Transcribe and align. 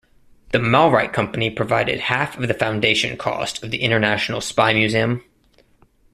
The 0.51 0.57
Malrite 0.57 1.13
Company 1.13 1.51
provided 1.51 1.99
half 1.99 2.35
of 2.35 2.47
the 2.47 2.55
foundation 2.55 3.17
cost 3.17 3.61
of 3.63 3.69
the 3.69 3.83
International 3.83 4.41
Spy 4.41 4.73
Museum. 4.73 5.23